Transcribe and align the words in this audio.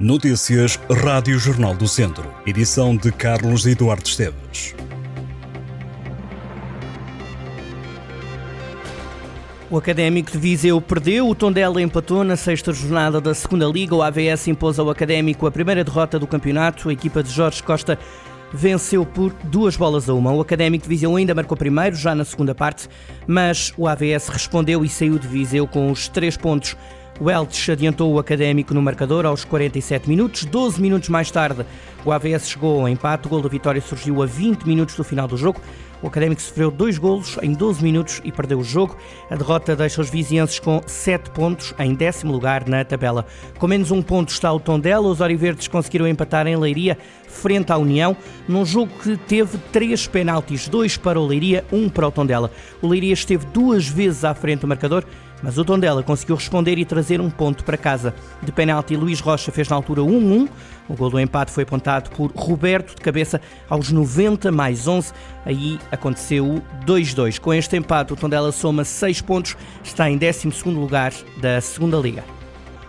Notícias 0.00 0.80
Rádio 0.90 1.38
Jornal 1.38 1.74
do 1.74 1.86
Centro. 1.86 2.32
Edição 2.46 2.96
de 2.96 3.12
Carlos 3.12 3.66
Eduardo 3.66 4.08
Esteves. 4.08 4.74
O 9.70 9.76
Académico 9.76 10.30
de 10.30 10.38
Viseu 10.38 10.80
perdeu, 10.80 11.28
o 11.28 11.34
Tondela 11.34 11.82
empatou 11.82 12.24
na 12.24 12.34
sexta 12.34 12.72
jornada 12.72 13.20
da 13.20 13.34
segunda 13.34 13.66
Liga. 13.66 13.94
O 13.94 14.02
AVS 14.02 14.48
impôs 14.48 14.78
ao 14.78 14.88
Académico 14.88 15.46
a 15.46 15.50
primeira 15.50 15.84
derrota 15.84 16.18
do 16.18 16.26
campeonato. 16.26 16.88
A 16.88 16.94
equipa 16.94 17.22
de 17.22 17.28
Jorge 17.28 17.62
Costa 17.62 17.98
venceu 18.54 19.04
por 19.04 19.34
duas 19.44 19.76
bolas 19.76 20.08
a 20.08 20.14
uma. 20.14 20.32
O 20.32 20.40
Académico 20.40 20.84
de 20.84 20.88
Viseu 20.88 21.14
ainda 21.14 21.34
marcou 21.34 21.58
primeiro, 21.58 21.94
já 21.94 22.14
na 22.14 22.24
segunda 22.24 22.54
parte, 22.54 22.88
mas 23.26 23.70
o 23.76 23.86
AVS 23.86 24.28
respondeu 24.28 24.82
e 24.82 24.88
saiu 24.88 25.18
de 25.18 25.28
Viseu 25.28 25.66
com 25.66 25.90
os 25.90 26.08
três 26.08 26.38
pontos 26.38 26.74
o 27.20 27.30
Elche 27.30 27.72
adiantou 27.72 28.10
o 28.10 28.18
Académico 28.18 28.72
no 28.72 28.80
marcador 28.80 29.26
aos 29.26 29.44
47 29.44 30.08
minutos. 30.08 30.46
12 30.46 30.80
minutos 30.80 31.10
mais 31.10 31.30
tarde, 31.30 31.66
o 32.02 32.10
AVS 32.10 32.48
chegou 32.48 32.80
ao 32.80 32.88
empate. 32.88 33.26
O 33.26 33.30
gol 33.30 33.42
da 33.42 33.48
vitória 33.48 33.80
surgiu 33.80 34.22
a 34.22 34.26
20 34.26 34.64
minutos 34.64 34.94
do 34.94 35.04
final 35.04 35.28
do 35.28 35.36
jogo. 35.36 35.60
O 36.02 36.06
Académico 36.06 36.40
sofreu 36.40 36.70
dois 36.70 36.96
golos 36.96 37.36
em 37.42 37.52
12 37.52 37.84
minutos 37.84 38.22
e 38.24 38.32
perdeu 38.32 38.58
o 38.58 38.64
jogo. 38.64 38.96
A 39.30 39.36
derrota 39.36 39.76
deixa 39.76 40.00
os 40.00 40.08
vizienses 40.08 40.58
com 40.58 40.80
7 40.86 41.28
pontos 41.30 41.74
em 41.78 41.94
décimo 41.94 42.32
lugar 42.32 42.66
na 42.66 42.82
tabela. 42.86 43.26
Com 43.58 43.68
menos 43.68 43.90
um 43.90 44.00
ponto 44.00 44.30
está 44.30 44.50
o 44.50 44.58
Tondela. 44.58 45.06
Os 45.06 45.20
Oriverdes 45.20 45.68
conseguiram 45.68 46.08
empatar 46.08 46.46
em 46.46 46.56
Leiria 46.56 46.96
frente 47.30 47.70
à 47.70 47.76
União, 47.78 48.16
num 48.48 48.66
jogo 48.66 48.90
que 49.02 49.16
teve 49.16 49.56
três 49.72 50.06
penaltis, 50.06 50.68
dois 50.68 50.96
para 50.96 51.20
o 51.20 51.26
Leiria, 51.26 51.64
um 51.70 51.88
para 51.88 52.08
o 52.08 52.10
Tondela. 52.10 52.50
O 52.82 52.88
Leiria 52.88 53.14
esteve 53.14 53.46
duas 53.46 53.86
vezes 53.86 54.24
à 54.24 54.34
frente 54.34 54.60
do 54.60 54.66
marcador, 54.66 55.04
mas 55.42 55.58
o 55.58 55.64
Tondela 55.64 56.02
conseguiu 56.02 56.36
responder 56.36 56.78
e 56.78 56.84
trazer 56.84 57.20
um 57.20 57.30
ponto 57.30 57.64
para 57.64 57.76
casa. 57.76 58.14
De 58.42 58.52
penalti, 58.52 58.96
Luís 58.96 59.20
Rocha 59.20 59.50
fez 59.50 59.68
na 59.68 59.76
altura 59.76 60.02
1-1. 60.02 60.48
O 60.88 60.94
gol 60.94 61.10
do 61.10 61.20
empate 61.20 61.50
foi 61.50 61.62
apontado 61.62 62.10
por 62.10 62.30
Roberto 62.34 62.94
de 62.94 63.00
cabeça 63.00 63.40
aos 63.68 63.90
90 63.90 64.50
mais 64.50 64.86
11. 64.86 65.12
Aí 65.44 65.78
aconteceu 65.90 66.46
o 66.46 66.62
2-2. 66.84 67.38
Com 67.38 67.54
este 67.54 67.76
empate, 67.76 68.12
o 68.12 68.16
Tondela 68.16 68.52
soma 68.52 68.84
6 68.84 69.20
pontos, 69.22 69.56
está 69.82 70.10
em 70.10 70.18
12 70.18 70.48
lugar 70.66 71.12
da 71.40 71.60
segunda 71.60 71.96
Liga. 71.96 72.24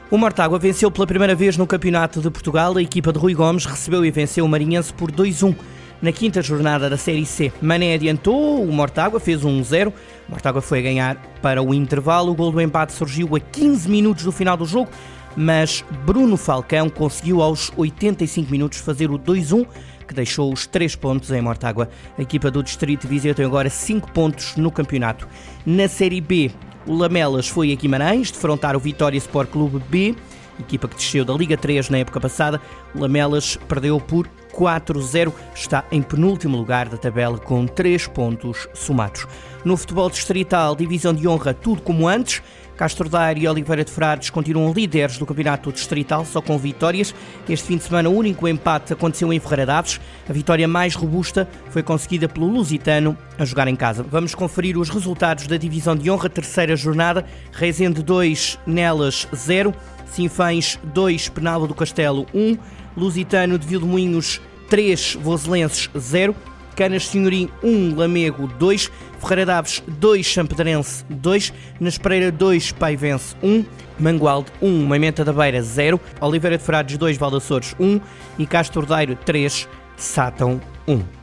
O 0.09 0.17
Mortágua 0.17 0.59
venceu 0.59 0.92
pela 0.92 1.08
primeira 1.08 1.33
vez 1.33 1.56
no 1.56 1.66
Campeonato 1.66 2.20
de 2.20 2.30
Portugal. 2.30 2.76
A 2.76 2.81
equipa 2.81 3.14
de 3.14 3.20
Rui 3.20 3.33
Gomes 3.33 3.66
recebeu 3.66 4.04
e 4.04 4.11
venceu 4.11 4.44
o 4.44 4.50
Marinhense 4.50 4.94
por 4.94 5.09
2-1 5.09 5.56
na 6.02 6.12
quinta 6.12 6.42
jornada 6.42 6.90
da 6.90 6.98
Série 6.98 7.26
C. 7.26 7.52
Mané 7.62 7.94
adiantou, 7.94 8.64
o 8.64 8.72
Mortágua 8.72 9.20
fez 9.20 9.42
1-0. 9.42 9.90
O 9.90 9.94
Mortágua 10.30 10.62
foi 10.62 10.80
a 10.80 10.82
ganhar 10.82 11.18
para 11.42 11.62
o 11.62 11.74
intervalo. 11.74 12.32
O 12.32 12.36
gol 12.36 12.52
do 12.52 12.60
empate 12.60 12.94
surgiu 12.94 13.36
a 13.36 13.40
15 13.40 13.90
minutos 13.90 14.24
do 14.24 14.32
final 14.32 14.58
do 14.58 14.66
jogo, 14.66 14.90
mas 15.36 15.86
Bruno 16.06 16.38
Falcão 16.38 16.90
conseguiu 16.90 17.42
aos 17.42 17.72
85 17.78 18.50
minutos 18.50 18.80
fazer 18.80 19.12
o 19.12 19.20
2-1 19.20 19.66
que 20.08 20.14
deixou 20.14 20.52
os 20.52 20.68
3 20.68 20.96
pontos 20.96 21.32
em 21.32 21.42
Mortágua. 21.42 21.90
A 22.18 22.22
equipa 22.22 22.52
do 22.52 22.62
Distrito 22.62 23.04
de 23.04 23.08
Viseu 23.08 23.34
tem 23.34 23.46
agora 23.46 23.70
5 23.70 24.12
pontos 24.12 24.58
no 24.58 24.72
campeonato. 24.72 25.28
Na 25.66 25.88
Série 25.88 26.20
B, 26.20 26.52
o 26.86 26.96
Lamelas 26.96 27.48
foi 27.48 27.72
a 27.72 27.76
Guimarães 27.76 28.32
defrontar 28.32 28.76
o 28.76 28.80
Vitória 28.80 29.18
Sport 29.18 29.50
Clube 29.50 29.82
B, 29.90 30.16
equipa 30.62 30.88
que 30.88 30.95
desceu 30.95 31.26
da 31.26 31.34
Liga 31.34 31.58
3 31.58 31.90
na 31.90 31.98
época 31.98 32.20
passada. 32.20 32.62
Lamelas 32.95 33.58
perdeu 33.67 34.00
por 34.00 34.28
4-0, 34.54 35.34
está 35.56 35.84
em 35.92 36.02
penúltimo 36.02 36.58
lugar 36.58 36.88
da 36.90 36.98
tabela 36.98 37.38
com 37.38 37.66
3 37.66 38.08
pontos 38.08 38.67
somados. 38.73 39.28
No 39.64 39.78
futebol 39.78 40.09
distrital, 40.09 40.76
divisão 40.76 41.14
de 41.14 41.28
honra, 41.28 41.54
tudo 41.54 41.82
como 41.82 42.08
antes. 42.08 42.42
Castro 42.82 43.08
Daire 43.08 43.42
e 43.42 43.48
Oliveira 43.48 43.84
de 43.84 43.92
Frades 43.92 44.32
continuam 44.32 44.73
líderes 44.73 45.20
do 45.20 45.26
campeonato 45.26 45.72
distrital, 45.72 46.26
só 46.26 46.42
com 46.42 46.58
vitórias. 46.58 47.14
Este 47.48 47.67
fim 47.67 47.78
de 47.78 47.84
semana, 47.84 48.09
o 48.09 48.17
único 48.17 48.48
empate 48.48 48.92
aconteceu 48.92 49.32
em 49.32 49.39
Ferreira 49.39 49.67
Daves. 49.67 50.02
A 50.28 50.34
vitória 50.34 50.67
mais 50.67 50.95
robusta 50.95 51.48
foi 51.70 51.84
conseguida 51.84 52.28
pelo 52.28 52.48
Lusitano 52.48 53.16
a 53.38 53.45
jogar 53.45 53.67
em 53.67 53.76
casa. 53.76 54.02
Vamos 54.02 54.34
conferir 54.34 54.80
os 54.80 54.89
resultados 54.89 55.45
da 55.45 55.58
divisão 55.58 55.95
de 55.95 56.10
honra, 56.10 56.28
terceira 56.28 56.76
jornada. 56.76 57.23
Reisende 57.52 58.02
2, 58.02 58.58
Nelas 58.66 59.28
0. 59.36 59.76
Sinfães 60.11 60.77
2, 60.83 61.30
Penalva 61.30 61.67
do 61.67 61.73
Castelo 61.73 62.26
1. 62.33 62.58
Lusitano 62.95 63.58
de 63.58 63.66
Vilmoinhos 63.66 64.42
3, 64.70 65.17
Voselenses 65.22 65.89
0. 65.98 66.36
Canas 66.76 67.08
Senhorim 67.08 67.49
1, 67.61 67.95
Lamego 67.95 68.48
2, 68.48 68.89
Ferreira 69.20 69.45
Daves 69.45 69.83
2, 69.88 70.26
Champedrense 70.26 71.05
2, 71.10 71.54
Naspereira 71.80 72.32
2, 72.32 72.72
Paivense 72.72 73.36
1, 73.44 73.66
Mangualde 73.99 74.52
1, 74.61 74.86
Maimenta 74.86 75.23
da 75.23 75.33
Beira 75.33 75.61
0, 75.61 75.99
Oliveira 76.22 76.58
de 76.58 76.64
Frades 76.64 76.98
2, 76.98 77.17
Valdaçores 77.17 77.76
1 77.80 77.99
e 78.39 78.45
Castro 78.48 78.86
Dairo 78.86 79.16
3, 79.16 79.67
Sátão 79.98 80.61
1. 80.88 81.22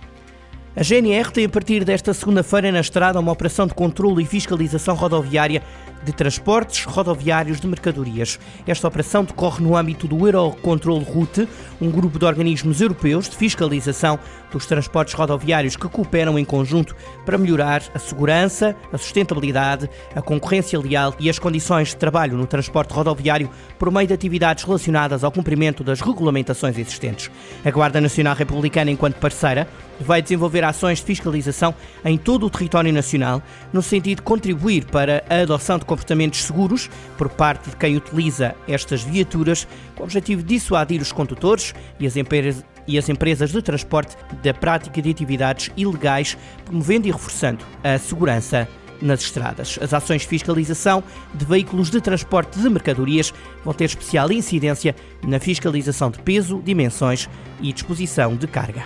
A 0.76 0.82
GNR 0.84 1.32
tem 1.32 1.44
a 1.47 1.49
partir 1.49 1.82
desta 1.82 2.15
segunda-feira 2.15 2.70
na 2.70 2.78
estrada 2.78 3.19
uma 3.19 3.32
operação 3.32 3.66
de 3.66 3.75
controle 3.75 4.22
e 4.22 4.26
fiscalização 4.26 4.94
rodoviária 4.94 5.60
de 6.04 6.12
transportes 6.12 6.84
rodoviários 6.84 7.60
de 7.60 7.66
mercadorias. 7.66 8.38
Esta 8.66 8.88
operação 8.88 9.25
decorre 9.25 9.62
no 9.62 9.76
âmbito 9.76 10.06
do 10.06 10.26
Eurocontrol 10.26 11.00
Route, 11.00 11.48
um 11.81 11.91
grupo 11.91 12.19
de 12.19 12.25
organismos 12.25 12.81
europeus 12.81 13.28
de 13.28 13.36
fiscalização 13.36 14.19
dos 14.50 14.66
transportes 14.66 15.14
rodoviários 15.14 15.76
que 15.76 15.88
cooperam 15.88 16.38
em 16.38 16.44
conjunto 16.44 16.97
para 17.25 17.38
melhorar 17.38 17.82
a 17.94 17.98
segurança, 17.98 18.75
a 18.92 18.98
sustentabilidade, 18.98 19.88
a 20.14 20.22
concorrência 20.22 20.78
leal 20.78 21.14
e 21.19 21.28
as 21.28 21.38
condições 21.38 21.88
de 21.88 21.97
trabalho 21.97 22.37
no 22.37 22.47
transporte 22.47 22.92
rodoviário 22.92 23.50
por 23.78 23.91
meio 23.91 24.06
de 24.06 24.14
atividades 24.14 24.64
relacionadas 24.64 25.25
ao 25.25 25.32
cumprimento 25.32 25.84
das 25.84 26.00
regulamentações 26.00 26.78
existentes. 26.78 27.31
A 27.64 27.70
Guarda 27.70 28.00
Nacional 28.00 28.34
Republicana, 28.34 28.91
enquanto 28.91 29.16
parceira, 29.16 29.69
vai 30.00 30.22
desenvolver 30.22 30.64
ações 30.64 30.98
de 30.98 31.04
fiscalização 31.04 31.75
em 32.04 32.16
todo 32.16 32.47
o 32.47 32.50
território 32.50 32.92
nacional, 32.92 33.42
no 33.72 33.82
sentido 33.82 34.19
de 34.19 34.22
contribuir 34.22 34.84
para 34.86 35.25
a 35.28 35.42
adoção 35.42 35.78
de 35.78 35.84
comportamentos 35.84 36.42
seguros 36.42 36.91
por 37.16 37.28
parte 37.28 37.70
de 37.70 37.76
quem 37.76 37.97
utiliza 37.97 38.54
estas 38.66 39.03
viaturas, 39.03 39.66
com 39.94 40.03
o 40.03 40.04
objetivo 40.04 40.42
de 40.42 40.54
dissuadir 40.54 41.00
os 41.00 41.12
condutores 41.12 41.75
e 41.98 42.06
as 42.06 42.16
empresas 42.16 42.64
e 42.87 42.97
as 42.97 43.06
empresas 43.10 43.53
de 43.53 43.60
transporte 43.60 44.16
da 44.42 44.54
prática 44.54 45.03
de 45.03 45.10
atividades 45.10 45.70
ilegais, 45.76 46.38
promovendo 46.64 47.06
e 47.06 47.10
reforçando 47.10 47.62
a 47.84 47.98
segurança 47.98 48.66
nas 49.00 49.20
estradas. 49.20 49.78
As 49.81 49.92
ações 49.92 50.22
de 50.22 50.28
fiscalização 50.28 51.04
de 51.34 51.44
veículos 51.44 51.91
de 51.91 52.00
transporte 52.00 52.58
de 52.58 52.69
mercadorias 52.69 53.32
vão 53.64 53.75
ter 53.75 53.84
especial 53.84 54.32
incidência 54.32 54.97
na 55.22 55.38
fiscalização 55.38 56.10
de 56.10 56.19
peso, 56.20 56.60
dimensões 56.64 57.28
e 57.60 57.72
disposição 57.72 58.34
de 58.34 58.47
carga. 58.47 58.84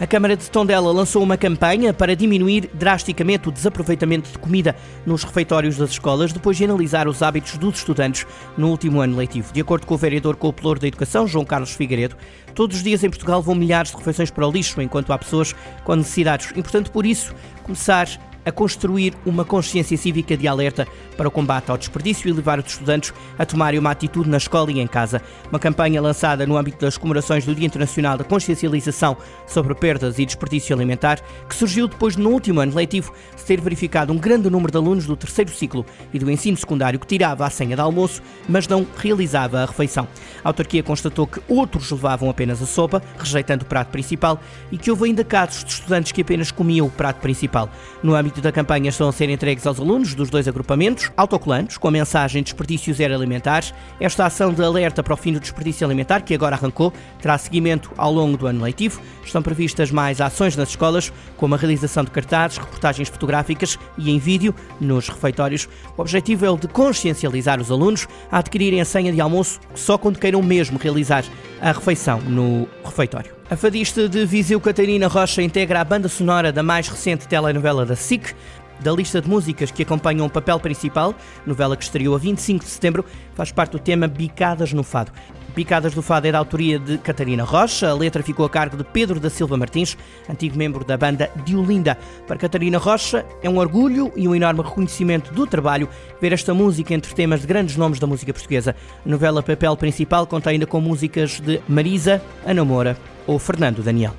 A 0.00 0.06
Câmara 0.06 0.36
de 0.36 0.48
Tondela 0.48 0.92
lançou 0.92 1.20
uma 1.24 1.36
campanha 1.36 1.92
para 1.92 2.14
diminuir 2.14 2.70
drasticamente 2.72 3.48
o 3.48 3.52
desaproveitamento 3.52 4.30
de 4.30 4.38
comida 4.38 4.76
nos 5.04 5.24
refeitórios 5.24 5.76
das 5.76 5.90
escolas, 5.90 6.32
depois 6.32 6.56
de 6.56 6.64
analisar 6.64 7.08
os 7.08 7.20
hábitos 7.20 7.58
dos 7.58 7.78
estudantes 7.78 8.24
no 8.56 8.68
último 8.68 9.00
ano 9.00 9.16
letivo. 9.16 9.52
De 9.52 9.60
acordo 9.60 9.86
com 9.86 9.94
o 9.94 9.98
vereador 9.98 10.36
Cooperador 10.36 10.78
da 10.78 10.86
Educação, 10.86 11.26
João 11.26 11.44
Carlos 11.44 11.72
Figueiredo, 11.72 12.16
todos 12.54 12.76
os 12.76 12.82
dias 12.84 13.02
em 13.02 13.10
Portugal 13.10 13.42
vão 13.42 13.56
milhares 13.56 13.90
de 13.90 13.96
refeições 13.96 14.30
para 14.30 14.46
o 14.46 14.52
lixo, 14.52 14.80
enquanto 14.80 15.12
há 15.12 15.18
pessoas 15.18 15.52
com 15.82 15.96
necessidades. 15.96 16.56
Importante, 16.56 16.90
por 16.90 17.04
isso, 17.04 17.34
começar 17.64 18.06
a 18.48 18.52
construir 18.52 19.14
uma 19.26 19.44
consciência 19.44 19.96
cívica 19.96 20.36
de 20.36 20.48
alerta 20.48 20.86
para 21.16 21.28
o 21.28 21.30
combate 21.30 21.70
ao 21.70 21.76
desperdício 21.76 22.28
e 22.28 22.32
levar 22.32 22.58
os 22.58 22.66
estudantes 22.66 23.12
a 23.38 23.44
tomarem 23.44 23.78
uma 23.78 23.90
atitude 23.90 24.28
na 24.28 24.38
escola 24.38 24.72
e 24.72 24.80
em 24.80 24.86
casa. 24.86 25.20
Uma 25.50 25.58
campanha 25.58 26.00
lançada 26.00 26.46
no 26.46 26.56
âmbito 26.56 26.84
das 26.84 26.96
comemorações 26.96 27.44
do 27.44 27.54
Dia 27.54 27.66
Internacional 27.66 28.16
da 28.16 28.24
Consciencialização 28.24 29.16
sobre 29.46 29.74
perdas 29.74 30.18
e 30.18 30.24
desperdício 30.24 30.74
alimentar, 30.74 31.20
que 31.48 31.54
surgiu 31.54 31.86
depois 31.86 32.16
no 32.16 32.30
último 32.30 32.60
ano 32.60 32.74
letivo 32.74 33.12
de 33.36 33.44
ter 33.44 33.60
verificado 33.60 34.12
um 34.12 34.18
grande 34.18 34.48
número 34.48 34.72
de 34.72 34.78
alunos 34.78 35.06
do 35.06 35.16
terceiro 35.16 35.50
ciclo 35.50 35.84
e 36.12 36.18
do 36.18 36.30
ensino 36.30 36.56
secundário 36.56 36.98
que 36.98 37.06
tirava 37.06 37.46
a 37.46 37.50
senha 37.50 37.76
de 37.76 37.82
almoço, 37.82 38.22
mas 38.48 38.66
não 38.66 38.86
realizava 38.96 39.60
a 39.60 39.66
refeição. 39.66 40.08
A 40.42 40.48
autarquia 40.48 40.82
constatou 40.82 41.26
que 41.26 41.40
outros 41.48 41.90
levavam 41.90 42.30
apenas 42.30 42.62
a 42.62 42.66
sopa, 42.66 43.02
rejeitando 43.18 43.62
o 43.62 43.66
prato 43.66 43.90
principal, 43.90 44.40
e 44.70 44.78
que 44.78 44.90
houve 44.90 45.04
ainda 45.04 45.24
casos 45.24 45.64
de 45.64 45.72
estudantes 45.72 46.12
que 46.12 46.22
apenas 46.22 46.50
comiam 46.50 46.86
o 46.86 46.90
prato 46.90 47.20
principal. 47.20 47.68
No 48.02 48.14
âmbito 48.14 48.37
da 48.42 48.52
campanha 48.52 48.88
estão 48.88 49.08
a 49.08 49.12
ser 49.12 49.28
entregues 49.28 49.66
aos 49.66 49.80
alunos 49.80 50.14
dos 50.14 50.30
dois 50.30 50.46
agrupamentos 50.46 51.10
autocolantes 51.16 51.76
com 51.76 51.88
a 51.88 51.90
mensagem 51.90 52.42
Desperdício 52.42 52.94
Zero 52.94 53.14
Alimentares. 53.14 53.72
Esta 54.00 54.26
ação 54.26 54.52
de 54.52 54.62
alerta 54.62 55.02
para 55.02 55.14
o 55.14 55.16
fim 55.16 55.32
do 55.32 55.40
desperdício 55.40 55.86
alimentar, 55.86 56.22
que 56.22 56.34
agora 56.34 56.56
arrancou, 56.56 56.92
terá 57.20 57.36
seguimento 57.38 57.90
ao 57.96 58.12
longo 58.12 58.36
do 58.36 58.46
ano 58.46 58.62
letivo. 58.62 59.00
Estão 59.24 59.42
previstas 59.42 59.90
mais 59.90 60.20
ações 60.20 60.56
nas 60.56 60.70
escolas, 60.70 61.12
como 61.36 61.54
a 61.54 61.58
realização 61.58 62.04
de 62.04 62.10
cartazes, 62.10 62.58
reportagens 62.58 63.08
fotográficas 63.08 63.78
e 63.96 64.10
em 64.10 64.18
vídeo 64.18 64.54
nos 64.80 65.08
refeitórios. 65.08 65.68
O 65.96 66.00
objetivo 66.00 66.44
é 66.44 66.50
o 66.50 66.56
de 66.56 66.68
consciencializar 66.68 67.60
os 67.60 67.70
alunos 67.70 68.06
a 68.30 68.38
adquirirem 68.38 68.80
a 68.80 68.84
senha 68.84 69.12
de 69.12 69.20
almoço 69.20 69.60
só 69.74 69.96
quando 69.96 70.18
queiram 70.18 70.42
mesmo 70.42 70.78
realizar 70.78 71.24
a 71.60 71.72
refeição 71.72 72.20
no 72.20 72.68
refeitório. 72.84 73.37
A 73.50 73.56
fadista 73.56 74.06
de 74.06 74.26
Viseu 74.26 74.60
Catarina 74.60 75.08
Rocha 75.08 75.40
integra 75.40 75.80
a 75.80 75.84
banda 75.84 76.06
sonora 76.06 76.52
da 76.52 76.62
mais 76.62 76.86
recente 76.86 77.26
telenovela 77.26 77.86
da 77.86 77.96
SIC. 77.96 78.34
Da 78.80 78.92
lista 78.92 79.22
de 79.22 79.28
músicas 79.28 79.70
que 79.70 79.84
acompanham 79.84 80.26
o 80.26 80.30
papel 80.30 80.60
principal, 80.60 81.14
novela 81.46 81.74
que 81.74 81.82
estreou 81.82 82.14
a 82.14 82.18
25 82.18 82.62
de 82.62 82.70
setembro, 82.70 83.06
faz 83.34 83.50
parte 83.50 83.74
o 83.74 83.78
tema 83.78 84.06
Bicadas 84.06 84.74
no 84.74 84.82
Fado. 84.82 85.12
Picadas 85.58 85.92
do 85.92 86.02
Fado 86.02 86.24
é 86.24 86.30
da 86.30 86.38
autoria 86.38 86.78
de 86.78 86.98
Catarina 86.98 87.42
Rocha. 87.42 87.90
A 87.90 87.92
letra 87.92 88.22
ficou 88.22 88.46
a 88.46 88.48
cargo 88.48 88.76
de 88.76 88.84
Pedro 88.84 89.18
da 89.18 89.28
Silva 89.28 89.56
Martins, 89.56 89.98
antigo 90.30 90.56
membro 90.56 90.84
da 90.84 90.96
banda 90.96 91.28
Diolinda. 91.44 91.98
Para 92.28 92.36
Catarina 92.36 92.78
Rocha 92.78 93.26
é 93.42 93.50
um 93.50 93.58
orgulho 93.58 94.12
e 94.14 94.28
um 94.28 94.36
enorme 94.36 94.62
reconhecimento 94.62 95.34
do 95.34 95.48
trabalho 95.48 95.88
ver 96.20 96.32
esta 96.32 96.54
música 96.54 96.94
entre 96.94 97.12
temas 97.12 97.40
de 97.40 97.48
grandes 97.48 97.74
nomes 97.74 97.98
da 97.98 98.06
música 98.06 98.32
portuguesa. 98.32 98.76
A 99.04 99.08
novela 99.08 99.42
Papel 99.42 99.76
Principal 99.76 100.28
conta 100.28 100.50
ainda 100.50 100.64
com 100.64 100.80
músicas 100.80 101.40
de 101.40 101.60
Marisa, 101.66 102.22
Ana 102.46 102.64
Moura 102.64 102.96
ou 103.26 103.36
Fernando 103.40 103.82
Daniel. 103.82 104.14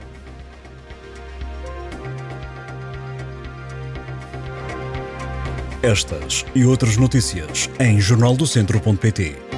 Estas 5.82 6.46
e 6.54 6.66
outras 6.66 6.98
notícias 6.98 7.70
em 7.80 7.98
jornaldocentro.pt 7.98 9.49